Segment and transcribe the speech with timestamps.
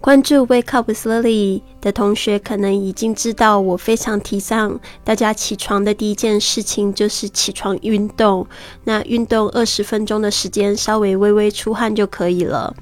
[0.00, 8.46] 关注 Wake Up Slowly 的同学，可能已经知道我非常提倡大家起床的第一件事情就是起床运动。
[8.84, 12.74] 那运动二十分钟的时间，稍微微微出汗就可以了。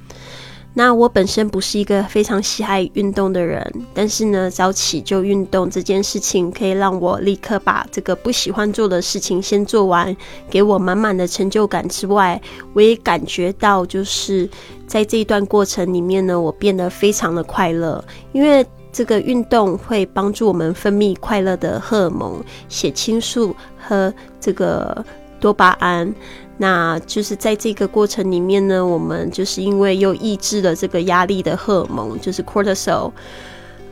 [0.78, 10.16] 那我本身不是一个非常喜爱运动的人，但是呢，早起就运动这件事情可以让我立刻把这个不喜欢做的事情先做完，
[10.48, 12.40] 给我满满的成就感之外，
[12.74, 14.48] 我也感觉到就是
[14.86, 25.04] 在这一段过程里面呢，我变得非常的快乐，因为这个运动会帮助我们分泌快乐的荷尔蒙血清素和这个
[25.40, 26.14] 多巴胺。
[26.60, 33.12] 那就是在这个过程里面呢，我们就是因为又抑制了这个压力的荷尔蒙，就是 cortisol，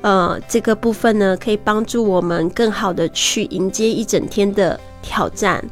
[0.01, 5.65] 呃，这个部分呢可以帮助我们更好的去迎接一整天的挑战。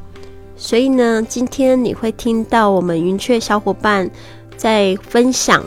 [0.56, 4.08] 所以呢，今天你会听到我们云雀小伙伴
[4.56, 5.64] 在分享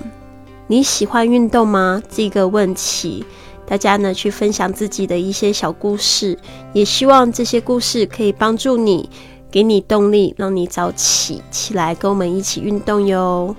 [0.66, 3.26] 你喜欢运动吗这个问题，
[3.66, 6.40] 大家呢去分享自己的一些小故事，
[6.72, 9.10] 也希望这些故事可以帮助你。
[9.50, 13.56] 给你动力，让你早起起来，跟我们一起运动哟。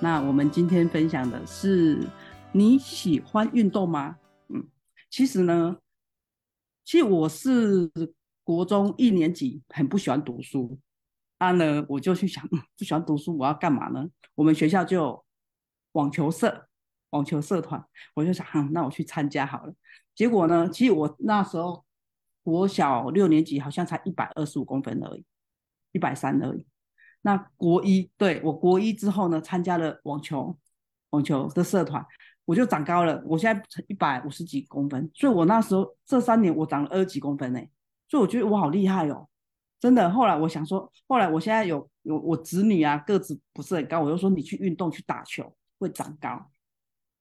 [0.00, 2.06] 那我们今天分享的是
[2.52, 4.16] 你喜欢运动吗？
[4.48, 4.68] 嗯，
[5.08, 5.78] 其实呢，
[6.84, 7.90] 其实我是
[8.42, 10.78] 国中一年级，很不喜欢读书
[11.38, 14.06] 啊呢，我就去想，不喜欢读书，我要干嘛呢？
[14.34, 15.24] 我们学校就
[15.92, 16.68] 网球社。
[17.14, 17.82] 网球社团，
[18.14, 19.72] 我就想， 那我去参加好了。
[20.14, 21.84] 结果呢，其实我那时候
[22.42, 25.24] 国小六年级，好像才一百二十五公分而已，
[25.92, 26.66] 一百三而已。
[27.22, 30.58] 那国一，对我国一之后呢，参加了网球
[31.10, 32.04] 网球的社团，
[32.44, 33.22] 我就长高了。
[33.26, 37.60] 我现在一百五十几公分，所以我那时候这三年我长了二十几公分呢。
[38.08, 39.26] 所以我觉得我好厉害哦，
[39.80, 40.10] 真的。
[40.10, 46.50] 后来我想说，后来我现在有有我子女啊，个子不是很高，我就说你去运动去打球会长高。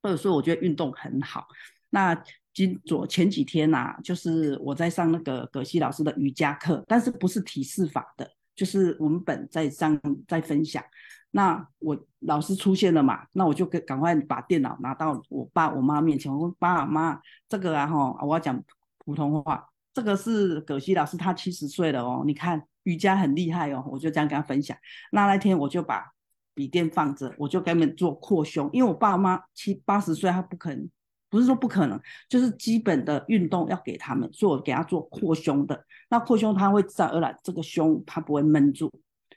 [0.03, 1.47] 或者说，我觉得运动很好。
[1.89, 2.13] 那
[2.53, 10.83] 今昨前几天呐，就是我在上那个葛西老师的瑜伽课，但是不是体式法的，就是文本在上在分享。
[11.31, 18.61] 那我老师出现了嘛，那我就赶赶快把电脑拿到我爸我妈面前，我说爸妈，这个啊哈，我要讲
[18.99, 24.77] 普通话，这个是葛西老师，他七十岁了哦，你看瑜伽很厉害哦，我就这样跟他分享。
[25.11, 26.12] 那那天我就把。
[26.53, 30.89] 笔电放着，我就给他们做扩胸，因为我爸妈七八十岁，他不可能，
[31.29, 31.99] 不是说不可能，
[32.29, 35.85] 就是基本的运动要给他们，所以我给他做扩胸的。
[36.09, 38.91] 那扩胸他会自然而然这个胸他不会闷住，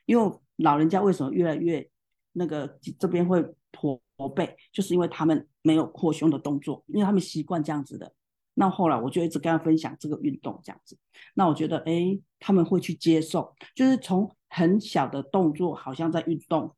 [0.04, 1.88] 因为老人家为什么越来越
[2.32, 4.00] 那个这边会驼
[4.34, 8.12] 背，就是因为他们没有扩胸的动作，因为他们习惯这样子的。
[8.58, 10.98] 那后来我就一直跟他分享这个运动这样子，
[11.34, 16.74] 那我觉得哎他们会去接受，就是从很小的动作好像在运动。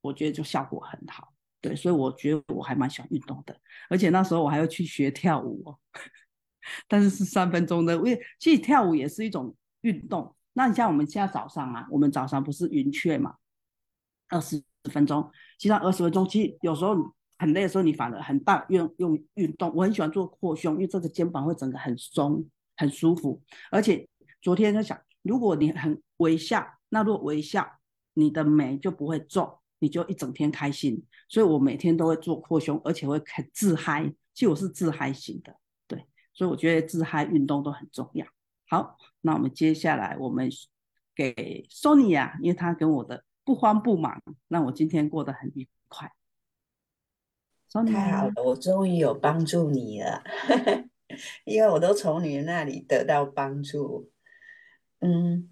[0.00, 3.56] 我觉得就效果很好，对，所以我觉得我还蛮喜欢运动的，
[3.88, 5.78] 而且那时候我还要去学跳舞哦，
[6.88, 10.34] 但是是三分钟的，因为其实跳舞也是一种运动。
[10.52, 13.36] 那你像我们现在早上啊，我们早上不是云雀嘛，
[14.28, 16.96] 二十分钟，其实二十分钟，其实有时候
[17.38, 19.72] 很累的时候，你反而很大用用运动。
[19.74, 22.44] 我很喜欢做扩胸，因为这个肩膀会整个很松，
[22.76, 23.40] 很舒服。
[23.70, 24.08] 而且
[24.42, 27.78] 昨天在想，如果你很微笑，那如果微笑，
[28.14, 29.59] 你的眉就不会皱。
[29.80, 34.04] 你就一整天开心，所以我每天都会做扩胸，而且会很自嗨。
[34.34, 35.56] 其实我是自嗨型的，
[35.88, 38.26] 对，所以我觉得自嗨运动都很重要。
[38.68, 40.50] 好，那我们接下来我们
[41.14, 46.12] 给 Sonia，因为她跟我的不慌不忙，让我今天过得很愉快。
[47.86, 50.22] 太好了，我终于有帮助你了，
[51.44, 54.10] 因为我都从你那里得到帮助。
[55.00, 55.50] 嗯，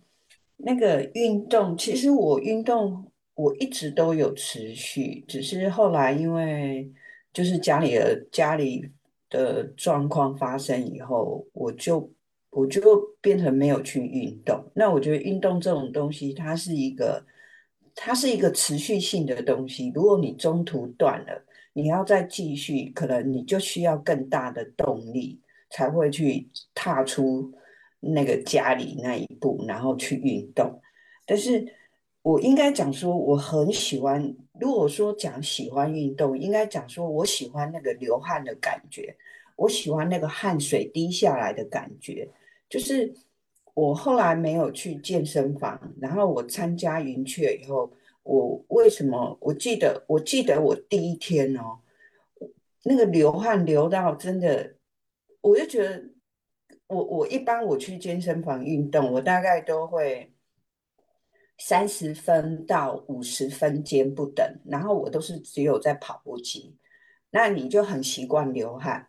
[0.56, 3.07] 那个运动，其实我运动。
[3.38, 6.90] 我一直都有持续，只是后来因为
[7.32, 8.90] 就是家里的家里
[9.30, 12.12] 的状况发生以后，我就
[12.50, 14.60] 我就变成没有去运动。
[14.74, 17.24] 那我觉得运动这种东西，它是一个
[17.94, 19.92] 它是一个持续性的东西。
[19.94, 21.40] 如果你中途断了，
[21.74, 25.40] 你要再继续，可能你就需要更大的动力
[25.70, 27.52] 才会去踏出
[28.00, 30.82] 那个家里那一步，然后去运动。
[31.24, 31.64] 但是。
[32.28, 34.22] 我应该讲说，我很喜欢。
[34.60, 39.16] 如果说讲喜欢运动，应该讲说我喜欢那个流汗的感觉，
[39.56, 42.28] 我喜欢那个汗水滴下来的感觉。
[42.68, 43.10] 就是
[43.72, 47.90] 我后来没有去健身房，然后我参加云雀以后，
[48.24, 49.38] 我为什么？
[49.40, 51.78] 我记得，我记得我第一天哦，
[52.84, 54.74] 那个流汗流到真的，
[55.40, 56.04] 我就觉得，
[56.88, 60.30] 我我一般我去健身房运动，我大概都会。
[61.58, 66.76] 三十分到五十分间不等，然后我都是只有在跑步机，
[67.30, 69.06] 那你就很习惯流汗。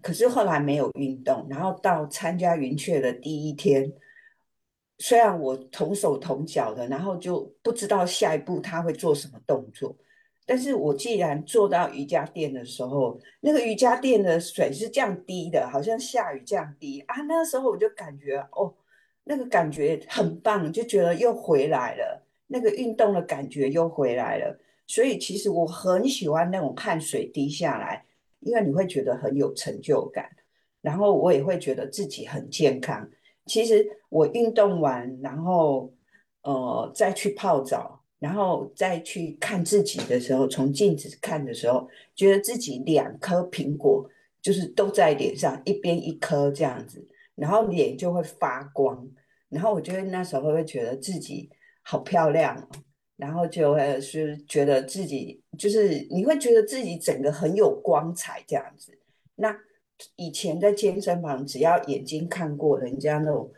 [0.00, 3.92] 可是后来没有运动，然后到参加云雀的第一天，
[4.98, 9.96] 虽然我同手同脚的，然后就不知道下一步他会做什么动作，
[10.46, 18.72] 但是我既然坐到瑜伽垫的时候，那个瑜伽垫的水是降低的，好像下雨降低啊，那时候我就感觉哦。
[19.30, 24.58] 那个感觉很棒，就觉得又回来了，那个运动的感觉又回来了。
[24.86, 28.02] 所以其实我很喜欢那种汗水滴下来，
[28.40, 30.30] 因为你会觉得很有成就感，
[30.80, 33.06] 然后我也会觉得自己很健康。
[33.44, 35.92] 其实我运动完，然后
[36.40, 44.08] 呃再去泡澡，然后再去看自己的时候，从镜子看的时候，觉得自己两颗苹果
[44.40, 47.06] 就是都在脸上，一边一颗这样子。
[47.38, 49.08] 然后脸就会发光，
[49.48, 51.48] 然后我觉得那时候会觉得自己
[51.82, 52.68] 好漂亮，
[53.16, 58.92] 然后就会是觉得自己就是你会觉得自己整个很有光彩这样子。
[59.36, 59.56] 那
[60.16, 63.48] 以前在健身房，只要眼睛看过人家那种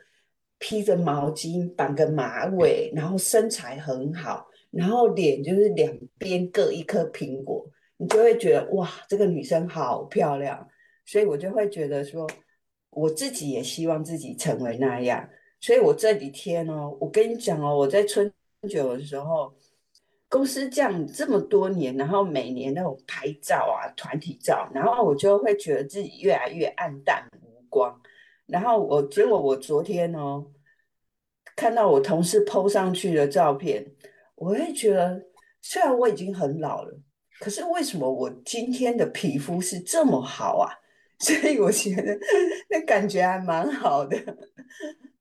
[0.59, 7.67] 披着毛巾、绑个马尾，然后身材很好，然后脸就是两边各一颗苹果，
[7.97, 10.69] 你就会觉得哇，这个女生好漂亮。
[11.07, 12.29] 所以我就会觉得说。
[12.91, 15.29] 我自己也希望自己成为那样，
[15.61, 18.33] 所以我这几天哦，我跟你讲哦，我在春
[18.69, 19.55] 酒的时候，
[20.29, 28.01] 公司这样这么多年，然后每年那种拍照啊、团体照，然后我就会觉得自己越来越暗淡无光。
[28.47, 30.45] 然后我结果我昨天哦，
[31.55, 33.87] 看到我同事 PO 上去的照片，
[34.35, 35.23] 我会觉得
[35.63, 36.99] 虽然我已经很老了，
[37.39, 40.75] 可是为什么我今天的皮肤是这么好啊？
[41.23, 42.19] 所以我觉得
[42.71, 44.17] 那感觉还蛮好的，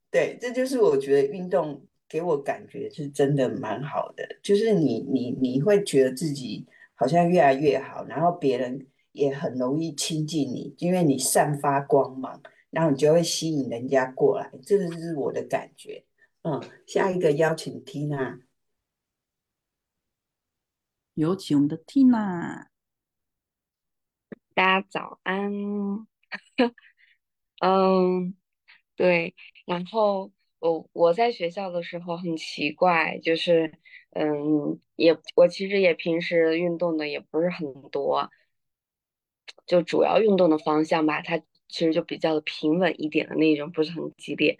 [0.10, 6.66] 对，这就是我觉得运动给我感觉是真的蛮好的，就是你你你会觉得自己
[6.96, 16.06] 好像越来越好，然后别人也很容易亲近你，因为你散发光芒，然后你就会吸引人家过来，这个是我的感觉。
[16.44, 18.40] 嗯，下一个邀请 Tina，
[21.16, 22.68] 有请我们的 Tina。
[24.60, 25.50] 大家早安，
[27.62, 28.36] 嗯，
[28.96, 29.36] 对，
[29.66, 33.74] 然后我我在学校的时候很奇怪，就是
[34.12, 38.30] 嗯，也我其实也平时运动的也不是很多，
[39.66, 41.38] 就主要运动的方向吧，它
[41.70, 44.58] 其实就比较的平稳一点的那种，不是很激烈。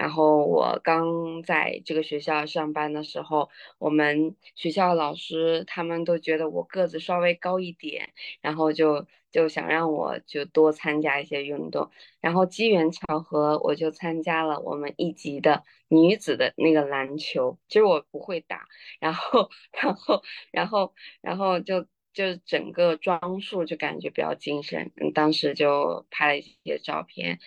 [0.00, 8.08] 然后我刚在这个学校上班的时候，我们学校老师他们都觉得我个子稍微高一点，
[8.40, 11.90] 然后就就想让我就多参加一些运动。
[12.22, 17.58] 然后机缘巧合，我就参加了我们一级的女子的那个篮球。
[17.68, 18.64] 其实我不会打，
[19.00, 21.82] 然后然后然后然后就
[22.14, 24.90] 就整个装束就感觉比较精神。
[25.12, 27.38] 当时就拍了一些照片。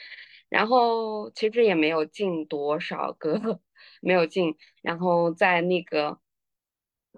[0.53, 3.59] 然后其实也没有进多少个，
[4.01, 4.55] 没有进。
[4.83, 6.19] 然后在那个，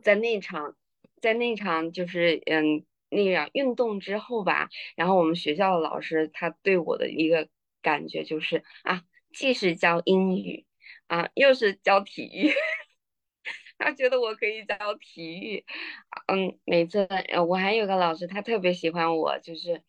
[0.02, 0.74] 在那场，
[1.22, 7.50] 在那场就是嗯那样运动之后吧，然后我们学校的老师他对我的一个
[7.82, 9.04] 感觉就是啊，
[9.34, 10.66] 既是教英语
[11.08, 12.54] 啊，又是教体育，
[13.78, 15.66] 他觉得我可以教体育。
[16.28, 17.06] 嗯，每次
[17.50, 19.84] 我还有个老师，他特别喜欢我，就是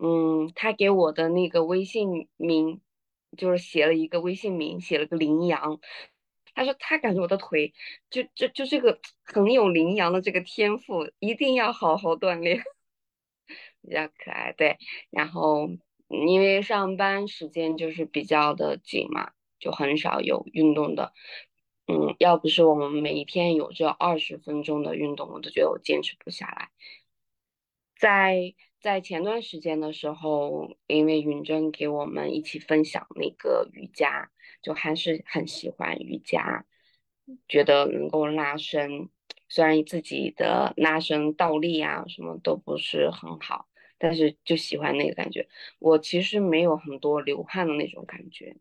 [0.00, 2.80] 嗯，他给我的那个微信名。
[3.36, 5.80] 就是写了一个微信名，写了个羚羊。
[6.54, 7.72] 他说他感觉我的腿
[8.10, 12.62] 就就就这个很有羚羊的这个天赋，一定要好好锻炼，
[13.80, 14.52] 比较可爱。
[14.52, 14.76] 对，
[15.10, 15.70] 然后
[16.08, 21.14] 因为上班时间就是比较的紧嘛，就很少有运动的。
[21.86, 26.68] 嗯，要不是我们每一天有这二十分钟的运动，我都觉得我坚持不下来。
[27.96, 28.54] 在。
[28.82, 34.28] 在前段时间的时候，因为允珍给我们一起分享那个瑜伽，
[34.60, 36.66] 就还是很喜欢瑜伽，
[37.48, 39.08] 觉得能够拉伸。
[39.48, 45.48] 虽然自己的拉伸倒立啊什么都不是很好，但是就喜欢那个感觉。
[45.78, 48.56] 我其实没有很多流汗的那种感觉，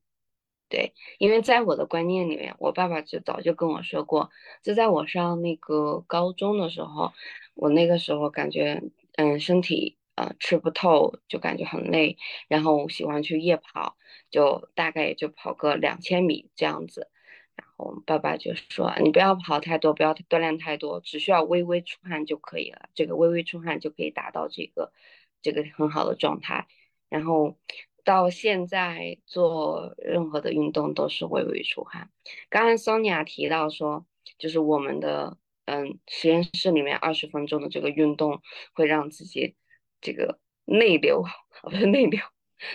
[0.70, 4.30] 对，因为在我的观念里面，我爸爸就早就跟我说过，
[4.62, 7.12] 就在我上那个高中的时候，
[7.56, 8.84] 我那个时候感觉，
[9.16, 9.98] 嗯，身体。
[10.22, 12.16] 呃，吃不透就感觉很累，
[12.48, 13.98] 然后喜欢去夜跑，
[14.30, 17.10] 就大概也就跑个两千米这样子。
[17.56, 22.90] 然后爸爸就说：“你不要跑太多，不要锻炼太多，只需要微微出汗就可以了。
[22.94, 24.94] 这个微微出汗就可以达到这个
[25.42, 26.68] 这个很好的状态。”
[27.10, 27.58] 然后
[28.04, 32.12] 到现在做任何的运动都是微微出汗。
[32.50, 34.06] 刚刚 Sonia 提到说，
[34.38, 38.40] 就是我们的嗯实验室里面二十分钟的这个运动
[38.74, 39.56] 会让自己
[40.02, 41.24] 这个内流，
[41.62, 42.20] 不是内流，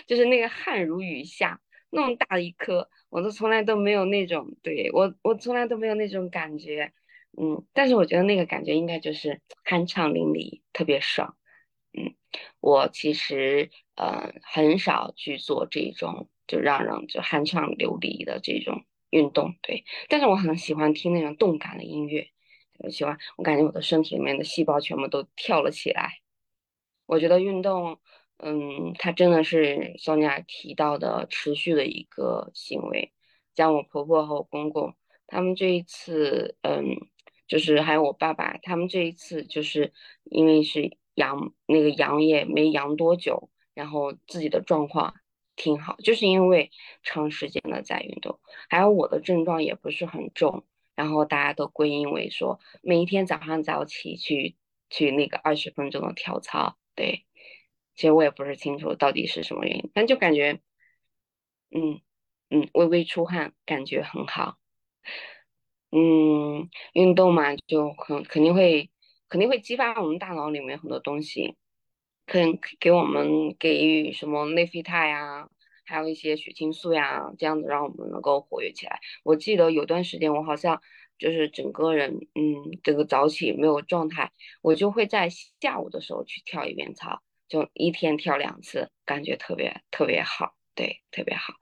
[0.07, 6.93] 就是那个汗如雨下，那么大的一颗，我都从来都没有那种，对我我从来都没有那种感觉，
[7.37, 11.37] 嗯，但是我觉得那个感觉应该就是酣畅淋漓，特别爽，
[11.93, 12.15] 嗯，
[12.61, 18.85] 我其实呃很少去做这种就让人就酣畅流离的这种。
[19.11, 22.29] 运动对，但是我很喜欢听那种动感的音乐，
[22.79, 26.19] 我喜欢，我感觉我的身体里面的细胞全部都跳了起来。
[27.07, 27.99] 我觉得运动，
[28.39, 33.13] 嗯，它真的是桑雅提到的持续的一个行为。
[33.55, 34.95] 像我婆婆和我公公，
[35.27, 36.85] 他们这一次，嗯，
[37.47, 39.93] 就是还有我爸爸，他们这一次就是
[40.25, 45.15] 因为是阳那个阳也没阳多久，然后自己的状况。
[45.59, 46.71] 挺好，就是因为
[47.03, 54.55] 长时间的在运动，还有我的症状也不是很重，然后大家都归因为说每一天早上早起去
[54.91, 57.25] 去那个二十分钟的跳操，对，
[57.95, 60.61] 其实我也不是清楚到底是什么原因，但就感觉，
[61.71, 62.01] 嗯
[62.51, 64.57] 嗯，微微出汗，感觉很好，
[65.93, 68.91] 嗯，运动嘛，就肯肯定会
[69.29, 71.55] 肯定会激发我们大脑里面很多东西。
[72.27, 75.49] 可能给我们给予什么内啡肽啊，
[75.87, 79.01] 还有一些血清素呀，这样子让我们能够活跃起来。
[79.23, 80.83] 我记得有段时间我好像
[81.19, 91.55] 就是整个人，嗯，这个早起没有状态，我就会在下午的时候去跳一遍操，就一天跳两次，感觉特别特别好，对，特别好。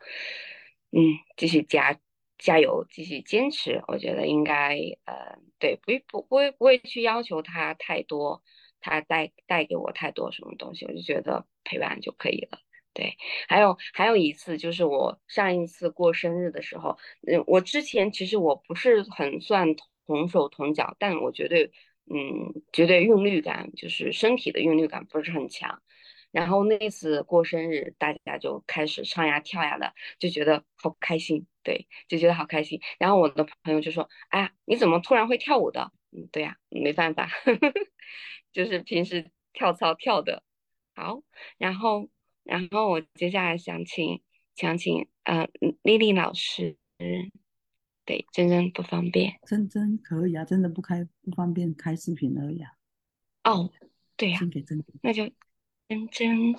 [0.90, 1.00] 嗯，
[1.36, 2.00] 继续加
[2.38, 8.42] 加油，继续坚持，我觉得应该，呃，对，不不不会不会去要求他太多。
[8.86, 12.58] 他带带给我太多什么东西，我就觉得陪伴就可以了。
[12.94, 13.16] 对，
[13.48, 16.96] 还有还有一次就是我上一次过生日的时候，
[17.26, 19.74] 嗯，我之前其实我不是很算
[20.06, 21.70] 同手同脚，但我绝对，
[22.10, 25.82] 嗯，绝对韵律感就是身体的韵律感不是很强。
[26.30, 32.80] 然后那次过生日，大家就开始唱呀跳呀的，就觉得好开心，对，就觉得好开心。
[32.98, 37.72] 然后我的朋友就说：“哎呀，你怎么突然会跳舞的？”嗯，对呀，没办法呵 呵。
[38.52, 40.42] 就是平时跳操跳的
[40.96, 41.22] 好，
[41.58, 42.08] 然后，
[42.44, 44.22] 然后我接下来想请，
[44.54, 45.48] 想请呃
[45.82, 46.76] 丽丽老师，
[48.04, 52.70] 对，真真不方便，真真可以啊，真的不开不方便开视频而已啊。
[53.44, 53.70] 哦，
[54.16, 55.24] 对呀，真，那就
[55.88, 56.54] 真真，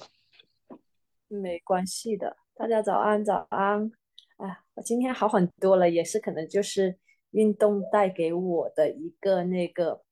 [1.27, 3.92] 没关系的，大家早安早安，
[4.38, 6.98] 哎，我今天好很多了，也是可能就是
[7.32, 10.04] 运动带给我的一个那个。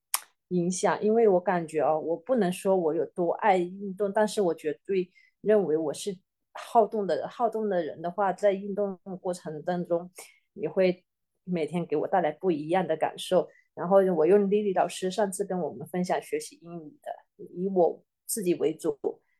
[0.50, 5.10] 影响，因为我感觉哦，我不能说我有多爱运动，但是我绝对
[5.44, 6.18] 认为我是
[6.54, 7.28] 好动的。
[7.28, 10.10] 好动的人的话，在运动过程当中，
[10.54, 11.06] 也会
[11.44, 13.48] 每天给我带来不一样的感受。
[13.76, 18.98] 然后我用丽丽老师上次跟我们分享学习英语的，以我自己为主。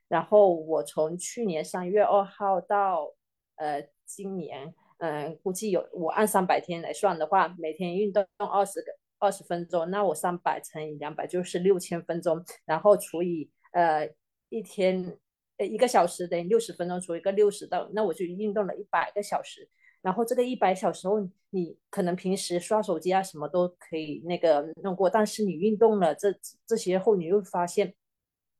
[0.08, 3.12] 然后我从去年三月二号到
[3.56, 8.92] 呃今年，嗯，估计有我按三百天来算的话，每天运动二十个。
[9.20, 14.14] 二十分钟，那我三百乘以两百就是六千分钟，然后除以呃
[14.50, 15.18] 一天
[15.58, 19.70] 呃一个小时等于六十分钟，除一个六十的，那我就运动了一百个小时。
[20.02, 21.20] 然后这个一百小时后，
[21.52, 26.34] 你可能平时刷手机啊什么都可以那个弄过，但是你运动了这
[26.68, 27.94] 这些后，你又发现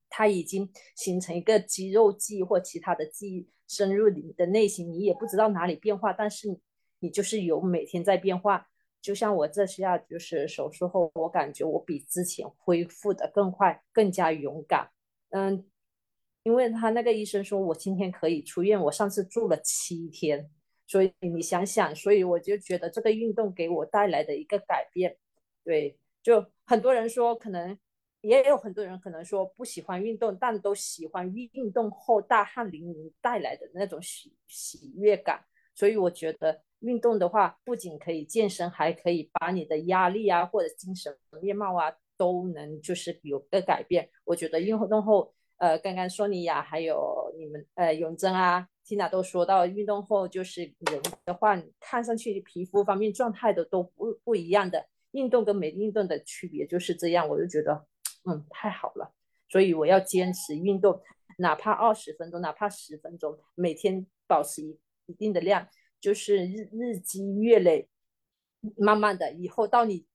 [0.10, 6.48] 它已经形成一个肌肉记忆或其他的记忆深入你的内心，你也不知道哪里变化，但是
[7.00, 8.68] 你就是有每天在变化。
[9.02, 14.90] 就像我这下就是手术后，我感觉我比之前恢复的更快，更加勇敢。
[15.32, 15.66] 嗯，
[16.44, 20.50] 因为他那个医生说我今天可以出院，我上次住了七天，
[20.86, 25.18] 所以你想想，所以我就觉得这个运动给我带来的一个改变，
[25.64, 27.78] 对，就很多人说可能
[28.22, 36.62] 也有很多人可能说不喜欢运动，但都喜欢运动后大汗淋漓带来的那种喜喜悦感，所以我觉得。
[36.84, 44.10] 运动的话，不仅可以健身，还可以把你的压力啊，或者精神面貌啊，都能就是有个改变。
[44.26, 45.34] 我觉得运动后，
[45.64, 54.86] 呃，刚刚说你呀，还有你们，呃，永贞啊，Tina 都说到，运动后就是人的话，看上去皮肤方面状态的都不不一样的。
[55.12, 57.86] 运动跟没运动的区别就是这样，我就觉得，
[58.30, 59.14] 嗯，太好了。
[59.48, 61.02] 所以我要坚持运动，
[61.38, 65.66] 哪怕二十分钟，哪怕十分钟，每天保持一一定的量。
[66.02, 67.88] 就是日日积月累，
[68.76, 70.06] 慢慢的，以后到你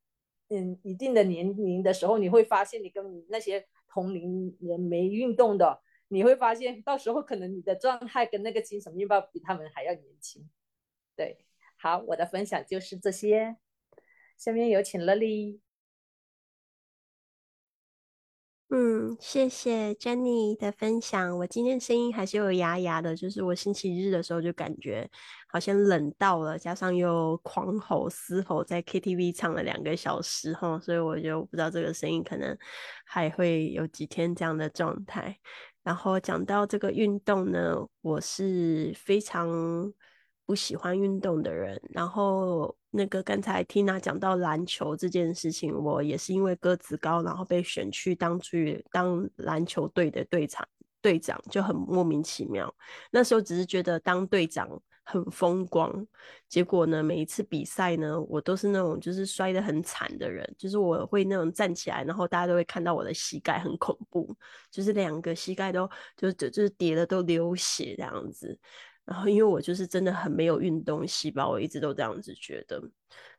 [0.50, 3.66] 嗯一定的年龄的时候，你会发现你跟那些
[3.98, 10.48] 同龄人没运动的，你会发现到时候可能你的状态跟那个精神面貌比他们还要年轻。
[11.16, 11.36] 对，
[11.76, 13.56] 好，我的分享就是这些。
[14.36, 15.60] 下面有请乐丽。
[18.70, 21.38] 嗯，谢谢 Jenny 的分享。
[21.38, 25.08] 我今天声音还是有哑哑的，就是我星期日的时候就感觉
[25.46, 32.54] 好像冷到了，加上又狂吼嘶吼，在 KTV 唱了两个小时哈，所以我就不知道这个声音可能
[33.06, 35.38] 还会有几天这样的状态。
[35.82, 39.48] 然后讲到这个运动呢，我是非常
[40.48, 42.74] 不喜欢运动的人，然后。
[42.90, 50.66] 那个刚才 Tina 讲到篮球这件事情，我也是因为个子高，然后被选去当去当篮球队的队长，
[51.02, 52.74] 队长就很莫名其妙。
[53.10, 54.66] 那时候只是觉得当队长
[55.04, 55.92] 很风光，
[56.48, 64.34] 结果呢，每一次比赛呢，我都是那种就是摔得很惨的人，就是我会那种站起来，然后大家都会看到我的膝盖很恐怖，
[64.70, 65.86] 就是两个膝盖都
[66.16, 68.58] 就就就是跌的都流血这样子。
[69.08, 72.78] 然后，因为我就是真的很没有运动细胞，我一直都这样子觉得。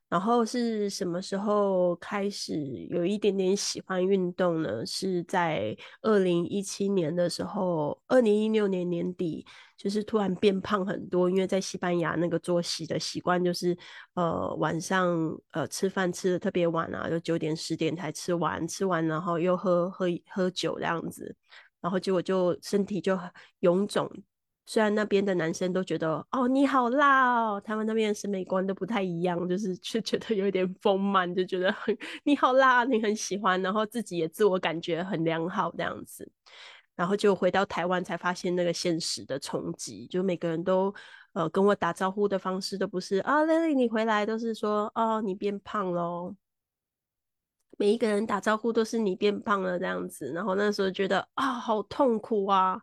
[0.10, 2.56] 然后是什么时候开始
[2.90, 4.84] 有一点点喜欢运动呢？
[4.84, 9.46] 是在二零一七年的时候，二零一六年年底，
[9.78, 11.30] 就是突然变胖很多。
[11.30, 13.78] 因为在西班牙那个作息的习惯，就是
[14.16, 15.16] 呃晚上
[15.52, 21.36] 呃吃饭吃的特别晚啊，就九点十点才吃完，吃完然后又喝喝喝酒这样子，
[21.80, 23.16] 然后结果就身体就
[23.62, 24.10] 臃肿。
[24.70, 36.32] 虽然那边的男生都觉得哦你好辣哦，他们那边的审美观都不太一样，就是却觉得有点丰满，就觉得很你好辣，你很喜欢，然后自己也自我感觉很良好这样子，
[36.96, 40.94] 然后就回到台湾才发现那个现实的冲击，就每个人都
[41.34, 46.36] 呃跟我打招呼的方式都不是啊，Lily 你回来，都是说哦你变胖喽。
[47.80, 49.80] 每一个人打招呼都是你变胖了。
[49.80, 52.80] 这样子，然后那时候觉得啊好痛苦啊，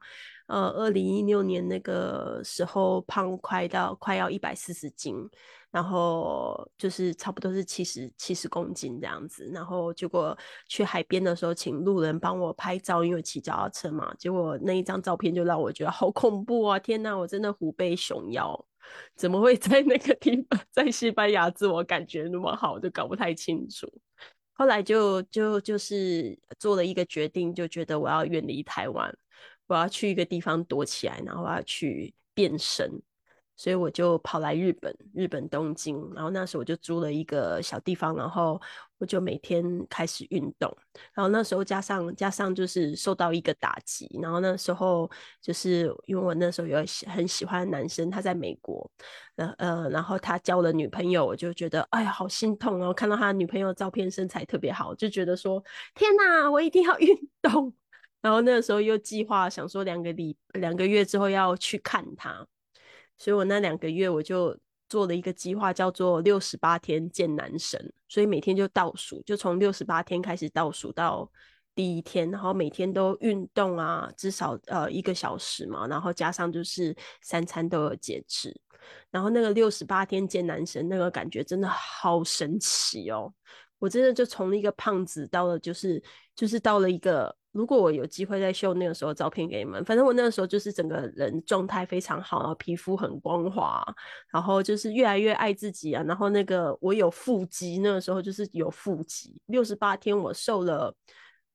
[0.46, 5.14] 呃，二零一六年那个时候胖快到快要一百四十斤，
[5.72, 10.36] 然后就是差不多是七十七十公斤这样子，然后结果
[10.68, 16.78] 去海边的时候请路人帮我拍照，因为骑脚踏车嘛，结果那一张照片就让我觉得好恐怖啊！
[16.78, 18.64] 天哪，我真的虎背熊腰，
[19.16, 23.86] 怎么会 在那个地方在西班牙自我感觉那么好，就搞不太清楚。
[24.54, 29.14] 后来就就就是做了一个决定，就觉得我要远离台湾，
[29.66, 32.90] 我要去一个地方躲起来，然后我要去变身。
[33.58, 38.60] 所以我就跑来日本，日本东京，然后那时候我就租了一个小地方，然后
[38.98, 40.70] 我就每天开始运动。
[41.14, 46.76] 然后那时候加上加上就是受到一个打击，然后那时候就是因为我那时候有
[47.06, 48.90] 很喜欢男生，他在美国，
[49.36, 57.08] 呃呃，然后他交了女朋友，我就觉得哎呀好心痛，然后看到他女朋友照片身材特别好，就觉得说天哪，我一定要运
[57.40, 57.72] 动。
[58.26, 62.44] 然后那个时候又计划想说两个礼两个月之后要去看他。
[63.16, 64.58] 所以我那两个月我就
[64.88, 67.80] 做了一个计划，叫做六十八天见男神。
[68.08, 71.30] 所以每天就倒数，就从六十八天开始倒数到
[71.72, 78.52] 第一天，然后每天都运动啊，至少呃一个小时嘛，然后加上就是三餐都有节制。
[79.08, 83.32] 然后那个六十八天见男神，那个感觉真的好神奇哦！
[83.78, 86.02] 我真的就从一个胖子到了，就是
[86.34, 87.32] 就是到了一个。
[87.56, 93.82] 如果我有机会再秀那个时候照片给你们，反正我那个时候就是整个人状态非常好，然后皮肤很光滑，
[94.30, 96.02] 然后就是越来越爱自己啊。
[96.06, 99.34] 然后那个我有腹肌，那个时候就是有腹肌。
[99.46, 100.94] 六十八天我瘦了，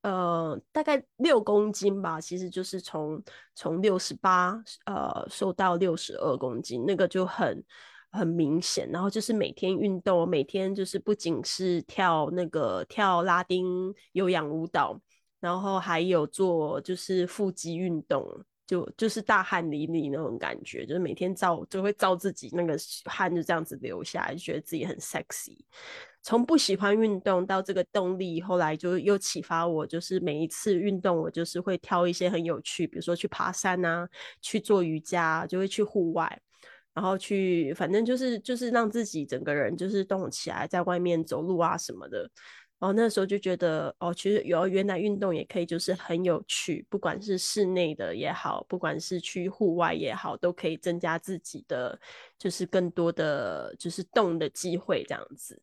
[0.01, 7.63] 呃，大概六公斤吧，其实就是从从六十八呃瘦到六十二公斤，那个就很
[8.11, 8.89] 很明显。
[8.91, 14.99] 然后就是每天运动，每天就是不仅是跳那个跳拉丁有氧舞蹈。
[15.41, 18.25] 然后还有做就是腹肌运动，
[18.65, 25.57] 就就是大汗淋漓那种感觉，就是每天照就会照自己那个汗就这样子流下来，就觉得自己很 sexy。
[26.21, 34.07] 从不喜欢运动到这个动力，后来就又启发我，就是每一次运动我就是会挑一些很有趣，比如说去爬山啊，
[34.39, 36.39] 去做瑜伽，就会去户外，
[36.93, 42.29] 然后去反正就是就是让自己整个人就是动起来，在外面走路啊什么的。
[42.81, 51.97] 哦，那时候就觉得哦，其实有原来运动也可以，就是很有趣，不管是室内的也好，不管是去户外也好，都可以增加自己的
[52.39, 55.61] 就是更多的就是动的机会这样子。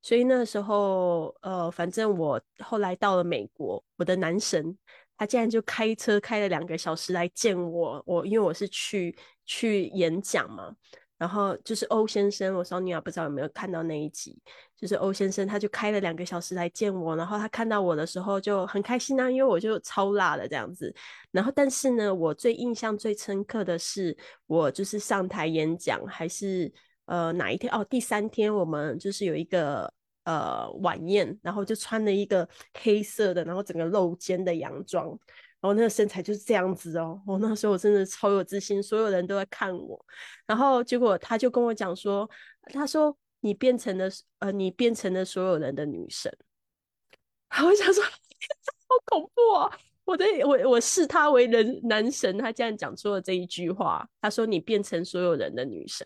[0.00, 4.78] 所以那时候呃，反正我后来到了美国，我的男神
[5.16, 10.76] 他竟然就开车开了两个小时来见我，我因为我是去去演讲嘛。
[11.22, 14.36] 然后就是欧先生，我少女啊，不知道有没有看到那一集？
[14.76, 20.92] 就是欧先生，他就开了两个小时来见我，然后他看到我的时候就很开心啊，因为我就超辣的这样子。
[21.30, 24.16] 然后但是呢，我最印象最深刻的是，
[24.48, 26.72] 我就是上台演讲，还是
[27.04, 27.72] 呃哪一天？
[27.72, 32.48] 哦，第三天我们就是有一个呃晚宴，然后就穿了一个
[32.82, 35.16] 黑色的，然后整个露肩的洋装，
[35.62, 37.22] 然后那个身材就是这样子哦。
[37.26, 40.04] 我那时候我真的超有自信，所有人都在看我。
[40.46, 42.28] 然后结果他就跟我讲说，
[42.64, 44.08] 他说你变成了
[44.40, 46.30] 呃，你变成了所有人的女神。
[47.64, 48.02] 我想说，
[48.88, 49.78] 好恐怖啊！
[50.04, 54.08] 我的我我视他为人男神，他竟然讲出了这一句话。
[54.20, 56.04] 他说你变成所有人的女神，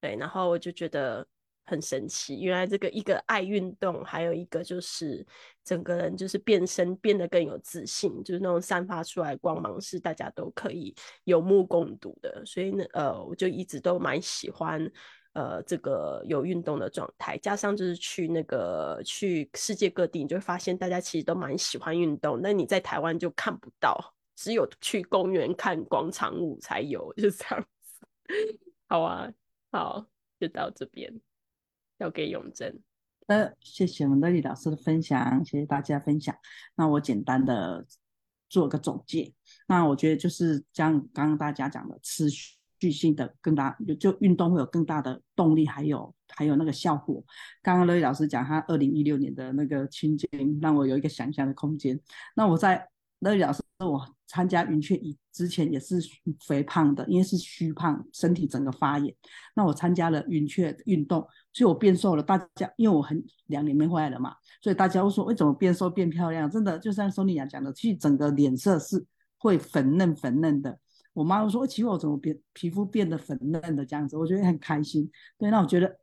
[0.00, 1.24] 对，然后我就觉得
[1.64, 2.40] 很神奇。
[2.40, 5.26] 原来这个一个爱运动，还有一个就是
[5.64, 12.42] 整个人就是变身变得更有自信，就是那种散发出来光芒是大家都可以有目共睹的。
[12.44, 14.90] 所以呢，呃，我就一直都蛮喜欢。
[15.34, 22.38] 呃，这个有运动的状态，加上就是去那个去世界各地，你就会发现大家其实都蛮喜欢运动。
[22.40, 23.98] 那你在台湾就看不到，
[24.36, 28.06] 只有去公园看广场舞才有，就这样子。
[28.86, 29.28] 好啊，
[29.72, 30.06] 好，
[30.38, 31.12] 就到这边，
[31.98, 32.80] 交给永贞。
[33.26, 36.34] 那谢谢我们乐丽老师的分享，谢谢大家分享。
[36.76, 37.86] 那我简单的
[38.48, 39.32] 做个总结。
[39.66, 42.56] 那我觉得就是像刚刚大家讲的，持续。
[42.92, 47.24] 性的更大，就就运动会有更大的动力，还有还有那个效果。
[47.62, 50.28] 刚刚乐意老师讲他二零一六年的那个情景，
[50.60, 51.98] 让我有一个想象的空间。
[52.36, 52.86] 那我在
[53.20, 56.00] 乐意老师我参加云雀以之前也是
[56.44, 59.14] 肥胖的，因为是虚胖，身体整个发炎。
[59.54, 61.20] 那我参加了云雀运动，
[61.52, 62.22] 所以我变瘦了。
[62.22, 66.50] 大家因为我很两年没回来了嘛，所以大家会说为什么变瘦变漂亮？
[66.50, 69.06] 真的就像索尼娅讲的，其实整个脸色是
[69.38, 70.80] 会粉嫩粉嫩的。
[71.12, 75.08] 我妈说：“奇怪，我怎么变皮肤变得粉嫩的这样子？”我觉得很开心。
[75.38, 75.96] 对，那我觉得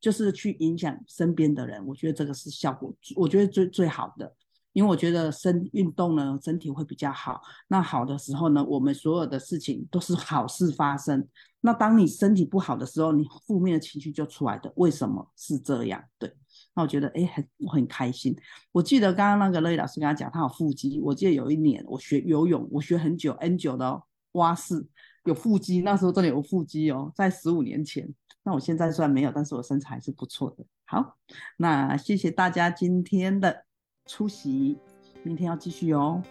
[0.00, 4.32] 就是去影响身边的人，我觉得这个是效果，我觉得最最好的。
[4.72, 7.40] 因为我觉得身运动呢，身体会比较好。
[7.68, 11.26] 那好的时候呢，我们所有的事情都是好事发生。
[11.60, 14.72] 那当你身体不好的时候，你负面的情绪就出来的。
[14.76, 16.02] 为什么是这样？
[16.18, 16.32] 对，
[16.74, 18.36] 那我觉得哎，很我很开心。
[18.72, 21.00] 我记得刚刚那个乐意老师跟他讲，他有腹肌。
[21.00, 24.02] 我记得有一年我学游泳，我学很久 N 久的。
[24.32, 24.86] 蛙式
[25.24, 28.08] 有腹肌，那时候真的有腹肌哦，在十五年前。
[28.42, 30.64] 那我现在虽然没有，但是我身材还是不错的。
[30.86, 31.18] 好，
[31.58, 33.66] 那谢谢大家今天的
[34.06, 34.78] 出席，
[35.22, 36.22] 明天要继续哦。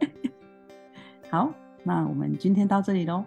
[1.30, 3.24] 好，那我们今天到这里喽。